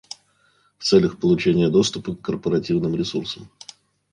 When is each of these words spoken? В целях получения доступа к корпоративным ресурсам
В 0.79 0.83
целях 0.83 1.19
получения 1.19 1.69
доступа 1.69 2.15
к 2.15 2.21
корпоративным 2.23 2.95
ресурсам 2.95 3.51